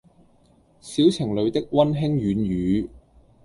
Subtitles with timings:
[0.79, 2.89] 小情侶的溫馨軟語